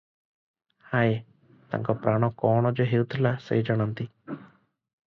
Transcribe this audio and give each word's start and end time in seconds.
ହାୟ! 0.93 1.11
ତାଙ୍କ 1.75 1.97
ପ୍ରାଣ 2.07 2.31
ଯେ 2.33 2.39
କଣ 2.47 2.73
ହେଉଥିଲା 2.95 3.37
ସେ 3.51 3.63
ଜାଣନ୍ତି। 3.71 4.11